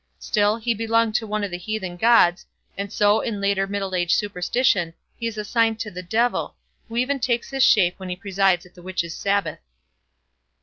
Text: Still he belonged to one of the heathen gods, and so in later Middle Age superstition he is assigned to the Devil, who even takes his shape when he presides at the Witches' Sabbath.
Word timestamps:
Still 0.17 0.57
he 0.57 0.73
belonged 0.73 1.13
to 1.13 1.27
one 1.27 1.43
of 1.43 1.51
the 1.51 1.59
heathen 1.59 1.95
gods, 1.95 2.47
and 2.75 2.91
so 2.91 3.19
in 3.21 3.39
later 3.39 3.67
Middle 3.67 3.93
Age 3.93 4.15
superstition 4.15 4.95
he 5.19 5.27
is 5.27 5.37
assigned 5.37 5.79
to 5.81 5.91
the 5.91 6.01
Devil, 6.01 6.55
who 6.87 6.97
even 6.97 7.19
takes 7.19 7.51
his 7.51 7.61
shape 7.61 7.99
when 7.99 8.09
he 8.09 8.15
presides 8.15 8.65
at 8.65 8.73
the 8.73 8.81
Witches' 8.81 9.15
Sabbath. 9.15 9.59